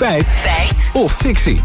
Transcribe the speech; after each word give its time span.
Feit. 0.00 0.26
Feit. 0.26 0.90
Of 0.92 1.12
fictie. 1.12 1.60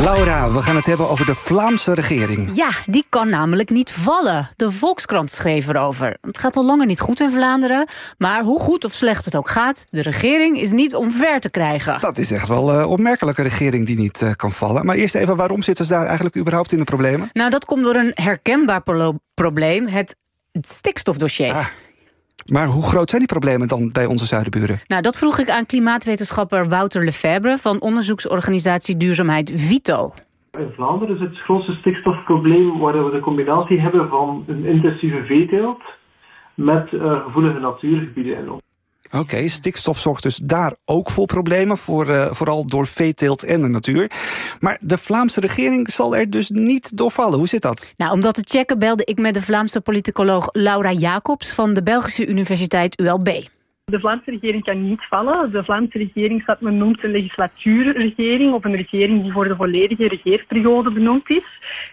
Laura, 0.00 0.50
we 0.50 0.62
gaan 0.62 0.76
het 0.76 0.86
hebben 0.86 1.08
over 1.08 1.26
de 1.26 1.34
Vlaamse 1.34 1.94
regering. 1.94 2.56
Ja, 2.56 2.68
die 2.86 3.06
kan 3.08 3.28
namelijk 3.28 3.70
niet 3.70 3.90
vallen. 3.90 4.48
De 4.56 4.70
Volkskrant 4.70 5.30
schreef 5.30 5.68
erover. 5.68 6.16
Het 6.20 6.38
gaat 6.38 6.56
al 6.56 6.64
langer 6.64 6.86
niet 6.86 7.00
goed 7.00 7.20
in 7.20 7.30
Vlaanderen. 7.30 7.88
Maar 8.18 8.42
hoe 8.42 8.60
goed 8.60 8.84
of 8.84 8.92
slecht 8.92 9.24
het 9.24 9.36
ook 9.36 9.50
gaat, 9.50 9.86
de 9.90 10.02
regering 10.02 10.60
is 10.60 10.72
niet 10.72 10.94
omver 10.94 11.40
te 11.40 11.50
krijgen. 11.50 12.00
Dat 12.00 12.18
is 12.18 12.30
echt 12.30 12.48
wel 12.48 12.72
een 12.72 12.86
opmerkelijke 12.86 13.42
regering 13.42 13.86
die 13.86 13.98
niet 13.98 14.22
uh, 14.22 14.30
kan 14.36 14.52
vallen. 14.52 14.86
Maar 14.86 14.96
eerst 14.96 15.14
even, 15.14 15.36
waarom 15.36 15.62
zitten 15.62 15.84
ze 15.84 15.92
daar 15.92 16.06
eigenlijk 16.06 16.36
überhaupt 16.36 16.72
in 16.72 16.78
de 16.78 16.84
problemen? 16.84 17.30
Nou, 17.32 17.50
dat 17.50 17.64
komt 17.64 17.84
door 17.84 17.96
een 17.96 18.12
herkenbaar 18.14 18.82
probleem. 19.34 19.86
Het 19.88 20.16
stikstofdossier. 20.60 21.52
Ah. 21.52 21.66
Maar 22.46 22.66
hoe 22.66 22.82
groot 22.82 23.08
zijn 23.08 23.22
die 23.22 23.38
problemen 23.38 23.68
dan 23.68 23.92
bij 23.92 24.06
onze 24.06 24.26
zuidenburen? 24.26 24.78
Nou, 24.86 25.02
dat 25.02 25.18
vroeg 25.18 25.38
ik 25.38 25.50
aan 25.50 25.66
klimaatwetenschapper 25.66 26.68
Wouter 26.68 27.04
Lefebvre... 27.04 27.58
van 27.58 27.80
onderzoeksorganisatie 27.80 28.96
Duurzaamheid 28.96 29.52
Vito. 29.54 30.14
In 30.58 30.72
Vlaanderen 30.74 31.14
is 31.14 31.20
het 31.20 31.38
grootste 31.38 31.72
stikstofprobleem 31.72 32.78
waar 32.78 33.04
we 33.04 33.10
de 33.10 33.20
combinatie 33.20 33.80
hebben 33.80 34.08
van 34.08 34.44
een 34.46 34.64
intensieve 34.64 35.24
veeteelt 35.24 35.82
met 36.54 36.92
uh, 36.92 37.24
gevoelige 37.24 37.58
natuurgebieden 37.58 38.36
in. 38.36 38.60
Oké, 39.10 39.48
stikstof 39.48 39.98
zorgt 39.98 40.22
dus 40.22 40.40
daar 40.42 40.74
ook 40.84 41.10
voor 41.10 41.26
problemen, 41.26 41.78
voor, 41.78 42.08
uh, 42.08 42.32
vooral 42.32 42.66
door 42.66 42.86
veeteelt 42.86 43.42
en 43.42 43.60
de 43.60 43.68
natuur. 43.68 44.10
Maar 44.60 44.78
de 44.80 44.98
Vlaamse 44.98 45.40
regering 45.40 45.90
zal 45.90 46.16
er 46.16 46.30
dus 46.30 46.50
niet 46.50 46.96
doorvallen. 46.96 47.38
Hoe 47.38 47.48
zit 47.48 47.62
dat? 47.62 47.92
Nou, 47.96 48.12
om 48.12 48.20
dat 48.20 48.34
te 48.34 48.42
checken 48.44 48.78
belde 48.78 49.04
ik 49.04 49.18
met 49.18 49.34
de 49.34 49.42
Vlaamse 49.42 49.80
politicoloog 49.80 50.48
Laura 50.52 50.92
Jacobs 50.92 51.48
van 51.48 51.74
de 51.74 51.82
Belgische 51.82 52.26
Universiteit 52.26 53.00
ULB. 53.00 53.48
De 53.90 54.00
Vlaamse 54.00 54.30
regering 54.30 54.64
kan 54.64 54.88
niet 54.88 55.06
vallen. 55.08 55.52
De 55.52 55.64
Vlaamse 55.64 55.98
regering 55.98 56.42
staat 56.42 56.60
men 56.60 56.76
noemt 56.76 57.04
een 57.04 57.10
legislatuurregering 57.10 58.54
of 58.54 58.64
een 58.64 58.76
regering 58.76 59.22
die 59.22 59.32
voor 59.32 59.48
de 59.48 59.56
volledige 59.56 60.08
regeerperiode 60.08 60.90
benoemd 60.92 61.30
is. 61.30 61.44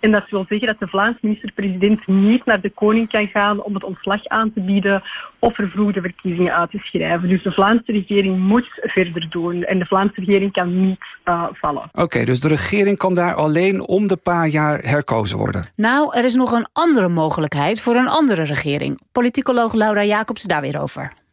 En 0.00 0.10
dat 0.10 0.28
wil 0.30 0.44
zeggen 0.48 0.66
dat 0.66 0.78
de 0.78 0.86
Vlaamse 0.86 1.18
minister-president 1.22 2.06
niet 2.06 2.44
naar 2.44 2.60
de 2.60 2.70
koning 2.70 3.08
kan 3.08 3.26
gaan 3.26 3.62
om 3.62 3.74
het 3.74 3.84
ontslag 3.84 4.26
aan 4.26 4.52
te 4.52 4.60
bieden 4.60 5.02
of 5.38 5.54
vervroegde 5.54 6.00
verkiezingen 6.00 6.54
uit 6.54 6.70
te 6.70 6.78
schrijven. 6.78 7.28
Dus 7.28 7.42
de 7.42 7.52
Vlaamse 7.52 7.92
regering 7.92 8.38
moet 8.38 8.68
verder 8.72 9.26
doen 9.30 9.64
en 9.64 9.78
de 9.78 9.86
Vlaamse 9.86 10.20
regering 10.20 10.52
kan 10.52 10.86
niet 10.86 11.04
uh, 11.24 11.44
vallen. 11.52 11.82
Oké, 11.82 12.02
okay, 12.02 12.24
dus 12.24 12.40
de 12.40 12.48
regering 12.48 12.98
kan 12.98 13.14
daar 13.14 13.34
alleen 13.34 13.88
om 13.88 14.06
de 14.06 14.16
paar 14.16 14.48
jaar 14.48 14.78
herkozen 14.78 15.38
worden? 15.38 15.66
Nou, 15.76 16.16
er 16.16 16.24
is 16.24 16.34
nog 16.34 16.52
een 16.52 16.66
andere 16.72 17.08
mogelijkheid 17.08 17.80
voor 17.80 17.94
een 17.94 18.08
andere 18.08 18.42
regering. 18.42 19.00
Politicoloog 19.12 19.74
Laura 19.74 20.04
Jacobs 20.04 20.42
daar 20.42 20.60
weer 20.60 20.80
over. 20.80 21.24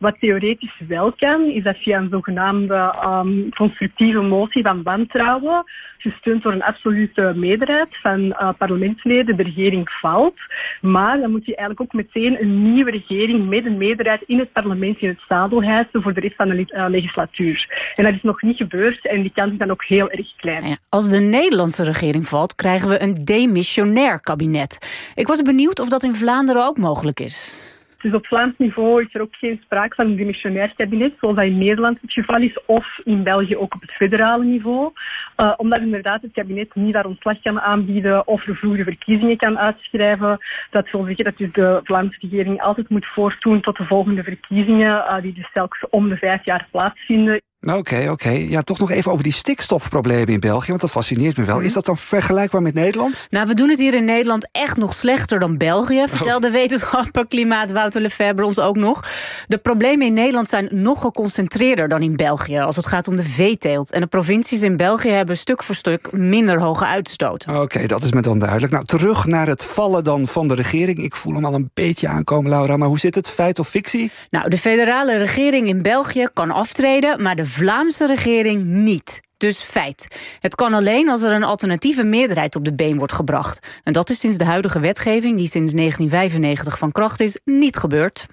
Wat 0.00 0.16
theoretisch 0.20 0.80
wel 0.88 1.12
kan, 1.12 1.44
is 1.44 1.62
dat 1.62 1.76
via 1.76 1.98
een 1.98 2.08
zogenaamde 2.10 2.94
um, 3.04 3.48
constructieve 3.54 4.20
motie 4.20 4.62
van 4.62 4.82
wantrouwen, 4.82 5.64
gesteund 5.98 6.42
door 6.42 6.52
een 6.52 6.62
absolute 6.62 7.32
meerderheid 7.36 7.88
van 8.02 8.20
uh, 8.20 8.48
parlementsleden, 8.58 9.36
de 9.36 9.42
regering 9.42 9.90
valt. 10.00 10.34
Maar 10.80 11.20
dan 11.20 11.30
moet 11.30 11.46
je 11.46 11.56
eigenlijk 11.56 11.80
ook 11.80 12.02
meteen 12.02 12.42
een 12.42 12.72
nieuwe 12.72 12.90
regering 12.90 13.46
met 13.48 13.64
een 13.64 13.76
meerderheid 13.76 14.22
in 14.26 14.38
het 14.38 14.52
parlement 14.52 15.00
in 15.00 15.08
het 15.08 15.20
zadel 15.28 15.62
hijsen 15.62 16.02
voor 16.02 16.14
de 16.14 16.20
rest 16.20 16.36
van 16.36 16.48
de 16.48 16.56
uh, 16.56 16.86
legislatuur. 16.88 17.92
En 17.94 18.04
dat 18.04 18.14
is 18.14 18.22
nog 18.22 18.42
niet 18.42 18.56
gebeurd 18.56 19.06
en 19.06 19.22
die 19.22 19.32
kans 19.34 19.52
is 19.52 19.58
dan 19.58 19.70
ook 19.70 19.84
heel 19.84 20.10
erg 20.10 20.36
klein. 20.36 20.68
Ja, 20.68 20.76
als 20.88 21.10
de 21.10 21.20
Nederlandse 21.20 21.84
regering 21.84 22.28
valt, 22.28 22.54
krijgen 22.54 22.88
we 22.88 23.02
een 23.02 23.24
demissionair 23.24 24.20
kabinet. 24.20 25.12
Ik 25.14 25.26
was 25.26 25.42
benieuwd 25.42 25.80
of 25.80 25.88
dat 25.88 26.02
in 26.02 26.14
Vlaanderen 26.14 26.66
ook 26.66 26.78
mogelijk 26.78 27.20
is. 27.20 27.68
Dus 28.00 28.14
op 28.14 28.26
Vlaams 28.26 28.54
niveau 28.56 29.02
is 29.02 29.14
er 29.14 29.20
ook 29.20 29.34
geen 29.34 29.60
sprake 29.64 29.94
van 29.94 30.06
een 30.06 30.16
demissionair 30.16 30.72
kabinet, 30.76 31.12
zoals 31.20 31.36
dat 31.36 31.44
in 31.44 31.58
Nederland 31.58 32.00
het 32.00 32.12
geval 32.12 32.40
is, 32.40 32.58
of 32.66 32.98
in 33.04 33.22
België 33.22 33.56
ook 33.56 33.74
op 33.74 33.80
het 33.80 33.90
federale 33.90 34.44
niveau. 34.44 34.92
Uh, 35.36 35.54
omdat 35.56 35.80
inderdaad 35.80 36.22
het 36.22 36.32
kabinet 36.32 36.74
niet 36.74 36.92
daar 36.92 37.06
ontslag 37.06 37.40
kan 37.42 37.60
aanbieden 37.60 38.26
of 38.26 38.42
vervroegde 38.42 38.84
verkiezingen 38.84 39.36
kan 39.36 39.58
uitschrijven. 39.58 40.38
Dat 40.70 40.90
wil 40.90 41.04
zeggen 41.04 41.24
dat 41.24 41.36
dus 41.36 41.52
de 41.52 41.80
Vlaamse 41.84 42.18
regering 42.20 42.60
altijd 42.60 42.88
moet 42.88 43.06
voortdoen 43.06 43.60
tot 43.60 43.76
de 43.76 43.84
volgende 43.84 44.22
verkiezingen, 44.22 44.94
uh, 44.94 45.22
die 45.22 45.32
dus 45.32 45.50
telkens 45.52 45.90
om 45.90 46.08
de 46.08 46.16
vijf 46.16 46.44
jaar 46.44 46.66
plaatsvinden. 46.70 47.40
Oké, 47.60 47.76
okay, 47.76 48.02
oké. 48.02 48.10
Okay. 48.10 48.48
Ja, 48.48 48.62
toch 48.62 48.78
nog 48.78 48.90
even 48.90 49.12
over 49.12 49.24
die 49.24 49.32
stikstofproblemen 49.32 50.28
in 50.28 50.40
België, 50.40 50.68
want 50.68 50.80
dat 50.80 50.90
fascineert 50.90 51.36
me 51.36 51.44
wel. 51.44 51.58
Mm. 51.58 51.64
Is 51.64 51.72
dat 51.72 51.84
dan 51.84 51.96
vergelijkbaar 51.96 52.62
met 52.62 52.74
Nederland? 52.74 53.26
Nou, 53.30 53.46
we 53.46 53.54
doen 53.54 53.68
het 53.68 53.78
hier 53.78 53.94
in 53.94 54.04
Nederland 54.04 54.48
echt 54.52 54.76
nog 54.76 54.94
slechter 54.94 55.38
dan 55.38 55.56
België, 55.56 56.04
vertelde 56.08 56.46
oh. 56.46 56.52
wetenschapper 56.52 57.26
Klimaat 57.26 57.70
Wouter 57.70 58.00
Lefebvre 58.00 58.44
ons 58.44 58.58
ook 58.60 58.76
nog. 58.76 59.04
De 59.46 59.58
problemen 59.58 60.06
in 60.06 60.12
Nederland 60.12 60.48
zijn 60.48 60.68
nog 60.70 61.00
geconcentreerder 61.00 61.88
dan 61.88 62.02
in 62.02 62.16
België 62.16 62.58
als 62.58 62.76
het 62.76 62.86
gaat 62.86 63.08
om 63.08 63.16
de 63.16 63.24
veeteelt. 63.24 63.92
En 63.92 64.00
de 64.00 64.06
provincies 64.06 64.62
in 64.62 64.76
België 64.76 65.10
hebben 65.10 65.36
stuk 65.36 65.62
voor 65.62 65.74
stuk 65.74 66.12
minder 66.12 66.60
hoge 66.60 66.86
uitstoot. 66.86 67.46
Oké, 67.48 67.58
okay, 67.58 67.86
dat 67.86 68.02
is 68.02 68.12
me 68.12 68.20
dan 68.20 68.38
duidelijk. 68.38 68.72
Nou, 68.72 68.84
terug 68.84 69.26
naar 69.26 69.46
het 69.46 69.64
vallen 69.64 70.04
dan 70.04 70.26
van 70.26 70.48
de 70.48 70.54
regering. 70.54 70.98
Ik 70.98 71.14
voel 71.14 71.34
hem 71.34 71.44
al 71.44 71.54
een 71.54 71.70
beetje 71.74 72.08
aankomen, 72.08 72.50
Laura, 72.50 72.76
maar 72.76 72.88
hoe 72.88 72.98
zit 72.98 73.14
het? 73.14 73.28
Feit 73.28 73.58
of 73.58 73.68
fictie? 73.68 74.10
Nou, 74.30 74.48
de 74.48 74.58
federale 74.58 75.16
regering 75.16 75.68
in 75.68 75.82
België 75.82 76.28
kan 76.32 76.50
aftreden, 76.50 77.22
maar 77.22 77.36
de 77.36 77.48
Vlaamse 77.50 78.06
regering 78.06 78.64
niet. 78.64 79.20
Dus 79.36 79.58
feit. 79.58 80.06
Het 80.40 80.54
kan 80.54 80.74
alleen 80.74 81.08
als 81.08 81.22
er 81.22 81.32
een 81.32 81.44
alternatieve 81.44 82.04
meerderheid 82.04 82.56
op 82.56 82.64
de 82.64 82.74
been 82.74 82.98
wordt 82.98 83.12
gebracht. 83.12 83.80
En 83.82 83.92
dat 83.92 84.10
is 84.10 84.18
sinds 84.18 84.38
de 84.38 84.44
huidige 84.44 84.80
wetgeving, 84.80 85.36
die 85.36 85.48
sinds 85.48 85.72
1995 85.72 86.78
van 86.78 86.92
kracht 86.92 87.20
is, 87.20 87.40
niet 87.44 87.76
gebeurd. 87.76 88.26